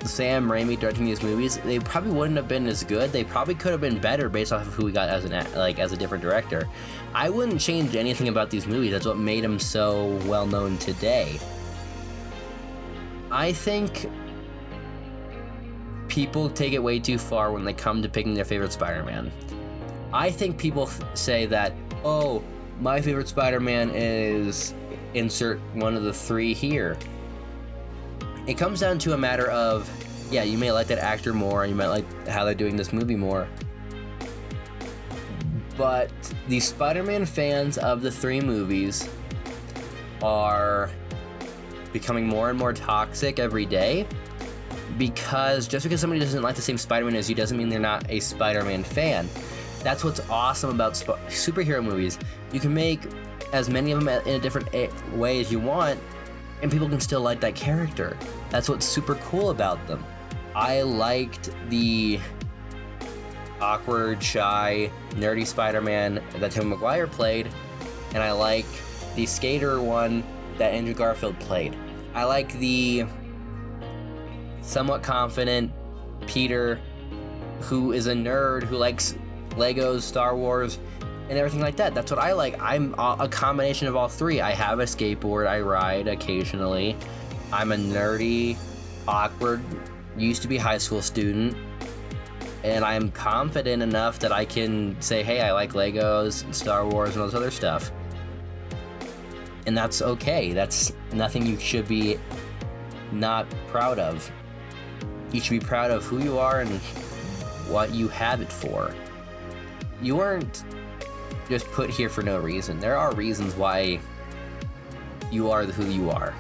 Sam 0.05 0.47
Raimi 0.47 0.79
directing 0.79 1.05
these 1.05 1.23
movies, 1.23 1.57
they 1.57 1.79
probably 1.79 2.11
wouldn't 2.11 2.37
have 2.37 2.47
been 2.47 2.67
as 2.67 2.83
good. 2.83 3.11
They 3.11 3.23
probably 3.23 3.55
could 3.55 3.71
have 3.71 3.81
been 3.81 3.99
better 3.99 4.29
based 4.29 4.53
off 4.53 4.65
of 4.65 4.73
who 4.73 4.85
we 4.85 4.91
got 4.91 5.09
as 5.09 5.25
an 5.25 5.31
like 5.55 5.79
as 5.79 5.91
a 5.91 5.97
different 5.97 6.23
director. 6.23 6.67
I 7.13 7.29
wouldn't 7.29 7.59
change 7.59 7.95
anything 7.95 8.27
about 8.27 8.49
these 8.49 8.67
movies. 8.67 8.91
That's 8.91 9.05
what 9.05 9.17
made 9.17 9.43
them 9.43 9.59
so 9.59 10.19
well 10.25 10.45
known 10.45 10.77
today. 10.77 11.39
I 13.31 13.51
think 13.53 14.09
people 16.07 16.49
take 16.49 16.73
it 16.73 16.79
way 16.79 16.99
too 16.99 17.17
far 17.17 17.51
when 17.51 17.65
they 17.65 17.73
come 17.73 18.01
to 18.01 18.09
picking 18.09 18.33
their 18.33 18.45
favorite 18.45 18.71
Spider-Man. 18.71 19.31
I 20.13 20.31
think 20.31 20.57
people 20.57 20.89
say 21.15 21.47
that, 21.47 21.73
"Oh, 22.05 22.43
my 22.79 23.01
favorite 23.01 23.27
Spider-Man 23.27 23.91
is 23.93 24.73
insert 25.17 25.59
one 25.73 25.95
of 25.95 26.03
the 26.03 26.13
three 26.13 26.53
here." 26.53 26.97
It 28.47 28.57
comes 28.57 28.79
down 28.79 28.97
to 28.99 29.13
a 29.13 29.17
matter 29.17 29.49
of, 29.51 29.89
yeah, 30.31 30.43
you 30.43 30.57
may 30.57 30.71
like 30.71 30.87
that 30.87 30.99
actor 30.99 31.33
more, 31.33 31.65
you 31.65 31.75
might 31.75 31.87
like 31.87 32.27
how 32.27 32.45
they're 32.45 32.53
doing 32.53 32.77
this 32.77 32.93
movie 32.93 33.15
more. 33.17 33.47
But 35.77 36.09
the 36.47 36.59
Spider 36.59 37.03
Man 37.03 37.25
fans 37.25 37.77
of 37.77 38.01
the 38.01 38.11
three 38.11 38.41
movies 38.41 39.07
are 40.23 40.89
becoming 41.93 42.25
more 42.25 42.49
and 42.49 42.57
more 42.57 42.73
toxic 42.73 43.37
every 43.37 43.65
day 43.65 44.07
because 44.97 45.67
just 45.67 45.83
because 45.83 46.01
somebody 46.01 46.19
doesn't 46.19 46.41
like 46.41 46.55
the 46.55 46.61
same 46.61 46.77
Spider 46.77 47.05
Man 47.05 47.15
as 47.15 47.29
you 47.29 47.35
doesn't 47.35 47.57
mean 47.57 47.69
they're 47.69 47.79
not 47.79 48.09
a 48.09 48.19
Spider 48.19 48.63
Man 48.63 48.83
fan. 48.83 49.29
That's 49.83 50.03
what's 50.03 50.21
awesome 50.29 50.71
about 50.71 50.97
sp- 50.97 51.21
superhero 51.27 51.83
movies. 51.83 52.17
You 52.51 52.59
can 52.59 52.73
make 52.73 53.01
as 53.53 53.69
many 53.69 53.91
of 53.91 54.03
them 54.03 54.09
in 54.25 54.35
a 54.35 54.39
different 54.39 54.69
way 55.15 55.39
as 55.39 55.51
you 55.51 55.59
want, 55.59 55.99
and 56.61 56.71
people 56.71 56.89
can 56.89 56.99
still 56.99 57.21
like 57.21 57.39
that 57.41 57.55
character. 57.55 58.17
That's 58.49 58.69
what's 58.69 58.85
super 58.85 59.15
cool 59.15 59.49
about 59.49 59.85
them. 59.87 60.03
I 60.55 60.81
liked 60.81 61.51
the 61.69 62.19
awkward, 63.61 64.21
shy, 64.23 64.91
nerdy 65.11 65.45
Spider-Man 65.45 66.21
that 66.39 66.51
Tobey 66.51 66.67
Maguire 66.67 67.07
played, 67.07 67.49
and 68.13 68.23
I 68.23 68.31
like 68.31 68.65
the 69.15 69.25
skater 69.25 69.81
one 69.81 70.23
that 70.57 70.73
Andrew 70.73 70.93
Garfield 70.93 71.39
played. 71.39 71.75
I 72.13 72.23
like 72.23 72.57
the 72.59 73.05
somewhat 74.61 75.03
confident 75.03 75.71
Peter 76.25 76.79
who 77.61 77.91
is 77.91 78.07
a 78.07 78.13
nerd 78.13 78.63
who 78.63 78.77
likes 78.77 79.15
Legos, 79.51 80.01
Star 80.01 80.35
Wars, 80.35 80.77
and 81.29 81.37
everything 81.37 81.59
like 81.59 81.75
that. 81.77 81.93
That's 81.93 82.11
what 82.11 82.19
I 82.19 82.33
like. 82.33 82.59
I'm 82.61 82.95
a 82.97 83.27
combination 83.29 83.87
of 83.87 83.95
all 83.95 84.07
three. 84.07 84.41
I 84.41 84.51
have 84.51 84.79
a 84.79 84.83
skateboard, 84.83 85.47
I 85.47 85.59
ride 85.61 86.07
occasionally. 86.07 86.95
I'm 87.51 87.71
a 87.71 87.75
nerdy, 87.75 88.57
awkward, 89.07 89.61
used 90.17 90.41
to 90.41 90.47
be 90.47 90.57
high 90.57 90.77
school 90.77 91.01
student. 91.01 91.55
And 92.63 92.83
I'm 92.83 93.11
confident 93.11 93.83
enough 93.83 94.19
that 94.19 94.31
I 94.31 94.43
can 94.43 94.99
say, 95.01 95.23
hey, 95.23 95.41
I 95.41 95.51
like 95.53 95.73
Legos, 95.73 96.43
and 96.43 96.55
Star 96.55 96.85
Wars, 96.85 97.11
and 97.11 97.21
all 97.21 97.27
this 97.27 97.35
other 97.35 97.51
stuff. 97.51 97.91
And 99.65 99.77
that's 99.77 100.01
okay. 100.01 100.53
That's 100.53 100.93
nothing 101.13 101.45
you 101.45 101.59
should 101.59 101.87
be 101.87 102.17
not 103.11 103.47
proud 103.67 103.99
of. 103.99 104.29
You 105.31 105.39
should 105.39 105.59
be 105.59 105.65
proud 105.65 105.91
of 105.91 106.03
who 106.03 106.23
you 106.23 106.39
are 106.39 106.61
and 106.61 106.79
what 107.69 107.93
you 107.93 108.07
have 108.07 108.41
it 108.41 108.51
for. 108.51 108.93
You 110.01 110.15
weren't 110.15 110.63
just 111.49 111.69
put 111.71 111.89
here 111.89 112.09
for 112.09 112.21
no 112.21 112.39
reason. 112.39 112.79
There 112.79 112.97
are 112.97 113.13
reasons 113.15 113.55
why 113.55 113.99
you 115.31 115.51
are 115.51 115.63
who 115.63 115.85
you 115.85 116.09
are. 116.09 116.31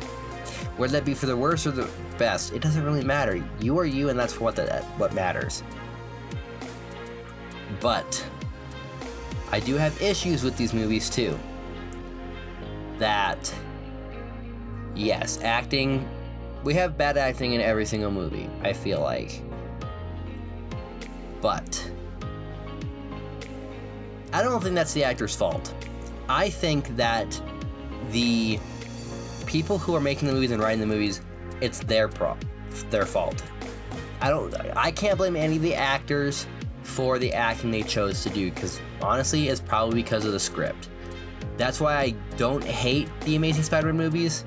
Whether 0.77 0.93
that 0.93 1.05
be 1.05 1.13
for 1.13 1.25
the 1.25 1.35
worst 1.35 1.65
or 1.65 1.71
the 1.71 1.89
best, 2.17 2.53
it 2.53 2.61
doesn't 2.61 2.83
really 2.83 3.03
matter. 3.03 3.43
You 3.59 3.77
are 3.79 3.85
you, 3.85 4.09
and 4.09 4.19
that's 4.19 4.39
what 4.39 4.55
that 4.57 4.83
what 4.99 5.13
matters. 5.13 5.63
But 7.79 8.25
I 9.51 9.59
do 9.59 9.75
have 9.75 9.99
issues 10.01 10.43
with 10.43 10.57
these 10.57 10.73
movies 10.73 11.09
too. 11.09 11.37
That 12.99 13.53
yes, 14.95 15.39
acting. 15.41 16.07
We 16.63 16.73
have 16.73 16.97
bad 16.97 17.17
acting 17.17 17.53
in 17.53 17.61
every 17.61 17.85
single 17.85 18.11
movie. 18.11 18.49
I 18.61 18.73
feel 18.73 18.99
like, 18.99 19.41
but 21.41 21.91
I 24.33 24.41
don't 24.41 24.61
think 24.61 24.75
that's 24.75 24.93
the 24.93 25.03
actor's 25.03 25.35
fault. 25.35 25.73
I 26.29 26.49
think 26.49 26.95
that 26.97 27.41
the 28.11 28.59
people 29.45 29.77
who 29.77 29.95
are 29.95 30.01
making 30.01 30.27
the 30.27 30.33
movies 30.33 30.51
and 30.51 30.61
writing 30.61 30.79
the 30.79 30.85
movies, 30.85 31.21
it's 31.61 31.79
their 31.79 32.07
pro- 32.07 32.37
their 32.89 33.05
fault. 33.05 33.41
I 34.21 34.29
don't 34.29 34.53
I 34.75 34.91
can't 34.91 35.17
blame 35.17 35.35
any 35.35 35.57
of 35.57 35.61
the 35.61 35.75
actors 35.75 36.45
for 36.83 37.19
the 37.19 37.33
acting 37.33 37.71
they 37.71 37.83
chose 37.83 38.23
to 38.23 38.29
do 38.29 38.49
cuz 38.51 38.79
honestly 39.01 39.47
it's 39.49 39.61
probably 39.61 40.01
because 40.01 40.25
of 40.25 40.31
the 40.31 40.39
script. 40.39 40.89
That's 41.57 41.79
why 41.79 41.97
I 41.97 42.15
don't 42.37 42.63
hate 42.63 43.09
the 43.21 43.35
Amazing 43.35 43.63
Spider-Man 43.63 43.97
movies, 43.97 44.45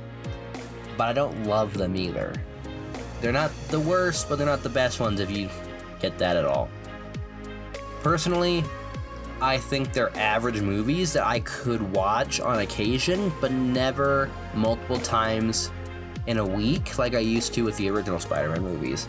but 0.97 1.09
I 1.09 1.13
don't 1.13 1.45
love 1.45 1.75
them 1.75 1.97
either. 1.97 2.33
They're 3.21 3.33
not 3.33 3.51
the 3.69 3.81
worst, 3.81 4.29
but 4.29 4.39
they're 4.39 4.47
not 4.47 4.63
the 4.63 4.69
best 4.69 5.01
ones 5.01 5.21
if 5.21 5.31
you 5.31 5.49
get 6.01 6.19
that 6.19 6.37
at 6.37 6.45
all. 6.45 6.69
Personally, 8.03 8.65
I 9.43 9.57
think 9.57 9.93
they're 9.93 10.17
average 10.19 10.61
movies 10.61 11.15
that 11.15 11.27
I 11.27 11.41
could 11.41 11.81
watch 11.95 12.41
on 12.41 12.59
occasion, 12.59 13.33
but 13.41 13.51
never 13.53 14.31
multiple 14.55 14.99
times 14.99 15.71
in 16.27 16.39
a 16.39 16.47
week 16.47 16.99
like 16.99 17.15
I 17.15 17.21
used 17.21 17.55
to 17.55 17.65
with 17.65 17.77
the 17.79 17.89
original 17.89 18.21
Spider 18.21 18.51
Man 18.51 18.63
movies. 18.63 19.09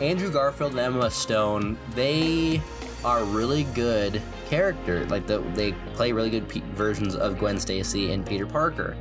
Andrew 0.00 0.30
Garfield 0.30 0.72
and 0.72 0.80
Emma 0.80 1.10
Stone, 1.10 1.78
they 1.94 2.60
are 3.04 3.24
really 3.24 3.64
good 3.74 4.20
characters. 4.48 5.08
Like 5.10 5.26
the, 5.28 5.38
they 5.54 5.72
play 5.94 6.10
really 6.10 6.30
good 6.30 6.48
pe- 6.48 6.60
versions 6.74 7.14
of 7.14 7.38
Gwen 7.38 7.58
Stacy 7.60 8.12
and 8.12 8.26
Peter 8.26 8.46
Parker. 8.46 8.96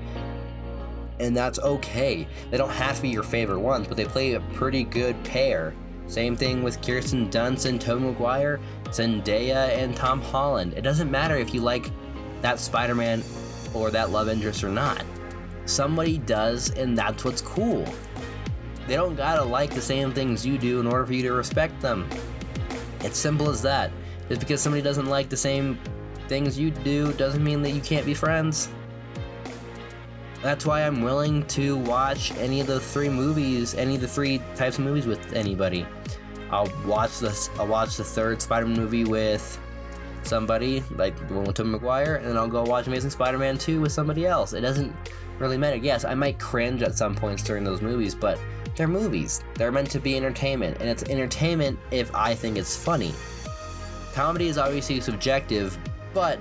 And 1.19 1.35
that's 1.35 1.59
okay. 1.59 2.27
They 2.51 2.57
don't 2.57 2.69
have 2.69 2.97
to 2.97 3.01
be 3.01 3.09
your 3.09 3.23
favorite 3.23 3.59
ones, 3.59 3.87
but 3.87 3.97
they 3.97 4.05
play 4.05 4.33
a 4.33 4.39
pretty 4.39 4.83
good 4.83 5.21
pair. 5.23 5.73
Same 6.07 6.35
thing 6.35 6.61
with 6.61 6.85
Kirsten 6.85 7.29
Dunst 7.29 7.65
and 7.65 7.81
Tobey 7.81 8.05
Maguire, 8.05 8.59
Zendaya 8.95 9.77
and 9.77 9.95
Tom 9.95 10.21
Holland. 10.21 10.73
It 10.73 10.81
doesn't 10.81 11.11
matter 11.11 11.35
if 11.35 11.53
you 11.53 11.61
like 11.61 11.91
that 12.41 12.59
Spider-Man 12.59 13.23
or 13.73 13.91
that 13.91 14.11
love 14.11 14.29
interest 14.29 14.63
or 14.63 14.69
not. 14.69 15.03
Somebody 15.65 16.17
does, 16.19 16.69
and 16.71 16.97
that's 16.97 17.25
what's 17.25 17.41
cool. 17.41 17.85
They 18.87 18.95
don't 18.95 19.15
gotta 19.15 19.43
like 19.43 19.73
the 19.73 19.81
same 19.81 20.13
things 20.13 20.45
you 20.45 20.57
do 20.57 20.79
in 20.79 20.87
order 20.87 21.05
for 21.05 21.13
you 21.13 21.23
to 21.23 21.33
respect 21.33 21.81
them. 21.81 22.07
It's 23.01 23.17
simple 23.17 23.49
as 23.49 23.61
that. 23.63 23.91
Just 24.29 24.41
because 24.41 24.61
somebody 24.61 24.81
doesn't 24.81 25.07
like 25.07 25.27
the 25.29 25.37
same 25.37 25.77
things 26.27 26.57
you 26.57 26.71
do 26.71 27.11
doesn't 27.13 27.43
mean 27.43 27.61
that 27.63 27.71
you 27.71 27.81
can't 27.81 28.05
be 28.05 28.13
friends. 28.13 28.69
That's 30.41 30.65
why 30.65 30.85
I'm 30.85 31.01
willing 31.01 31.45
to 31.47 31.75
watch 31.75 32.31
any 32.37 32.61
of 32.61 32.67
the 32.67 32.79
three 32.79 33.09
movies, 33.09 33.73
any 33.73 33.95
of 33.95 34.01
the 34.01 34.07
three 34.07 34.39
types 34.55 34.77
of 34.77 34.83
movies 34.83 35.05
with 35.05 35.33
anybody. 35.33 35.85
I'll 36.51 36.71
watch 36.85 37.19
this. 37.19 37.49
I'll 37.57 37.67
watch 37.67 37.97
the 37.97 38.03
third 38.03 38.41
Spider-Man 38.41 38.77
movie 38.77 39.03
with 39.03 39.59
somebody, 40.23 40.83
like 40.91 41.15
the 41.27 41.33
one 41.33 41.45
with 41.45 41.55
Tobey 41.55 41.69
Maguire, 41.69 42.15
and 42.15 42.27
then 42.27 42.37
I'll 42.37 42.47
go 42.47 42.63
watch 42.63 42.87
Amazing 42.87 43.11
Spider-Man 43.11 43.57
2 43.57 43.81
with 43.81 43.91
somebody 43.91 44.25
else. 44.25 44.53
It 44.53 44.61
doesn't 44.61 44.93
really 45.39 45.57
matter. 45.57 45.77
Yes, 45.77 46.05
I 46.05 46.15
might 46.15 46.39
cringe 46.39 46.81
at 46.81 46.97
some 46.97 47.15
points 47.15 47.43
during 47.43 47.63
those 47.63 47.81
movies, 47.81 48.15
but 48.15 48.39
they're 48.75 48.87
movies. 48.87 49.43
They're 49.55 49.71
meant 49.71 49.89
to 49.91 49.99
be 49.99 50.17
entertainment, 50.17 50.77
and 50.79 50.89
it's 50.89 51.03
entertainment 51.03 51.79
if 51.91 52.13
I 52.13 52.35
think 52.35 52.57
it's 52.57 52.75
funny. 52.75 53.13
Comedy 54.13 54.47
is 54.47 54.57
obviously 54.57 54.99
subjective, 55.01 55.77
but 56.13 56.39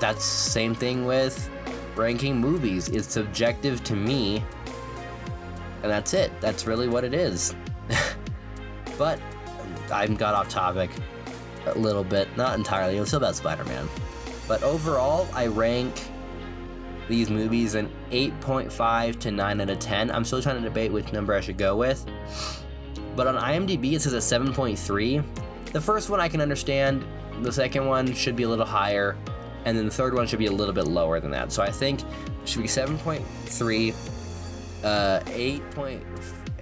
that's 0.00 0.24
same 0.24 0.74
thing 0.74 1.06
with 1.06 1.50
ranking 1.94 2.36
movies. 2.36 2.88
It's 2.88 3.12
subjective 3.12 3.82
to 3.84 3.96
me, 3.96 4.44
and 5.82 5.90
that's 5.90 6.14
it. 6.14 6.30
That's 6.40 6.66
really 6.66 6.88
what 6.88 7.04
it 7.04 7.14
is. 7.14 7.54
But 8.98 9.20
I 9.92 10.06
got 10.06 10.34
off 10.34 10.48
topic 10.48 10.90
a 11.66 11.78
little 11.78 12.04
bit, 12.04 12.34
not 12.36 12.58
entirely. 12.58 12.96
It 12.96 13.00
was 13.00 13.08
still 13.08 13.18
about 13.18 13.36
Spider-Man. 13.36 13.88
But 14.46 14.62
overall, 14.62 15.28
I 15.32 15.46
rank 15.46 16.08
these 17.08 17.30
movies 17.30 17.74
an 17.74 17.90
8.5 18.10 19.20
to 19.20 19.30
9 19.30 19.60
out 19.60 19.70
of 19.70 19.78
10. 19.78 20.10
I'm 20.10 20.24
still 20.24 20.42
trying 20.42 20.56
to 20.56 20.62
debate 20.62 20.92
which 20.92 21.12
number 21.12 21.34
I 21.34 21.40
should 21.40 21.58
go 21.58 21.76
with. 21.76 22.04
But 23.14 23.26
on 23.26 23.36
IMDb, 23.36 23.94
it 23.94 24.02
says 24.02 24.12
a 24.12 24.18
7.3. 24.18 25.24
The 25.72 25.80
first 25.80 26.10
one 26.10 26.20
I 26.20 26.28
can 26.28 26.40
understand. 26.40 27.04
The 27.42 27.52
second 27.52 27.86
one 27.86 28.12
should 28.14 28.36
be 28.36 28.44
a 28.44 28.48
little 28.48 28.66
higher. 28.66 29.16
And 29.64 29.76
then 29.76 29.86
the 29.86 29.90
third 29.90 30.14
one 30.14 30.26
should 30.26 30.38
be 30.38 30.46
a 30.46 30.52
little 30.52 30.74
bit 30.74 30.86
lower 30.86 31.18
than 31.20 31.30
that. 31.32 31.52
So 31.52 31.62
I 31.62 31.70
think 31.70 32.02
it 32.02 32.08
should 32.44 32.62
be 32.62 32.68
7.3, 32.68 33.94
uh, 34.84 35.20
8. 35.26 35.62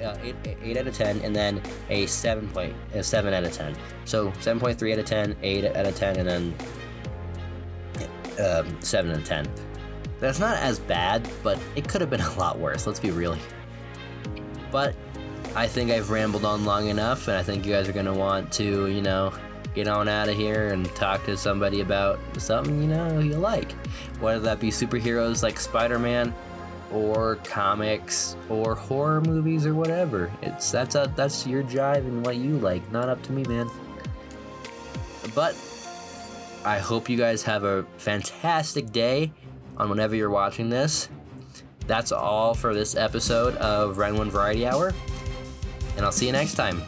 Uh, 0.05 0.17
8, 0.23 0.35
8 0.63 0.77
out 0.77 0.87
of 0.87 0.95
10, 0.97 1.21
and 1.21 1.35
then 1.35 1.63
a 1.89 2.05
7 2.05 2.47
point, 2.49 2.75
a 2.93 3.03
7 3.03 3.33
out 3.33 3.45
of 3.45 3.53
10. 3.53 3.75
So 4.05 4.31
7.3 4.33 4.93
out 4.93 4.99
of 4.99 5.07
10, 5.07 5.37
8 5.43 5.65
out 5.65 5.87
of 5.87 5.97
10, 5.97 6.17
and 6.19 6.29
then 6.29 6.55
um, 8.39 8.83
7 8.83 9.11
out 9.11 9.19
of 9.19 9.25
10. 9.25 9.49
That's 10.21 10.39
not 10.39 10.59
as 10.59 10.79
bad, 10.79 11.29
but 11.43 11.59
it 11.75 11.89
could 11.89 12.01
have 12.01 12.11
been 12.11 12.21
a 12.21 12.35
lot 12.39 12.59
worse, 12.59 12.87
let's 12.87 13.01
be 13.01 13.11
real. 13.11 13.37
But 14.71 14.95
I 15.55 15.67
think 15.67 15.91
I've 15.91 16.11
rambled 16.11 16.45
on 16.45 16.65
long 16.65 16.89
enough, 16.89 17.29
and 17.29 17.37
I 17.37 17.43
think 17.43 17.65
you 17.65 17.73
guys 17.73 17.89
are 17.89 17.93
going 17.93 18.07
to 18.07 18.13
want 18.13 18.53
to, 18.55 18.89
you 18.89 19.01
know, 19.01 19.33
get 19.75 19.89
on 19.89 20.09
out 20.09 20.29
of 20.29 20.37
here 20.37 20.73
and 20.73 20.87
talk 20.95 21.25
to 21.25 21.37
somebody 21.37 21.81
about 21.81 22.19
something, 22.39 22.81
you 22.81 22.89
know, 22.89 23.19
you 23.21 23.35
like. 23.35 23.73
Whether 24.21 24.41
that 24.41 24.61
be 24.61 24.69
superheroes 24.69 25.43
like 25.43 25.59
Spider 25.59 25.99
Man, 25.99 26.35
or 26.95 27.37
comics, 27.45 28.37
or 28.49 28.75
horror 28.75 29.21
movies, 29.21 29.67
or 29.67 29.75
whatever. 29.75 30.31
It's 30.43 30.71
that's 30.71 30.95
a, 30.95 31.13
that's 31.17 31.47
your 31.47 31.63
jive 31.65 31.99
and 31.99 32.25
what 32.25 32.37
you 32.37 32.59
like, 32.59 32.91
not 32.93 33.09
up 33.09 33.23
to 33.25 33.33
me, 33.33 33.43
man. 33.45 33.69
But 35.35 35.57
I 36.65 36.79
hope 36.79 37.09
you 37.09 37.19
guys 37.19 37.43
have 37.43 37.65
a 37.65 37.85
fantastic 37.99 38.93
day 38.93 39.33
on 39.77 39.91
whenever 39.91 40.15
you're 40.15 40.31
watching 40.31 40.71
this. 40.71 41.09
That's 41.87 42.13
all 42.13 42.55
for 42.55 42.73
this 42.73 42.95
episode 42.95 43.57
of 43.57 43.99
Round 43.99 44.17
One 44.17 44.31
Variety 44.31 44.67
Hour, 44.67 44.95
and 45.97 46.07
I'll 46.07 46.13
see 46.13 46.27
you 46.27 46.33
next 46.33 46.55
time. 46.55 46.83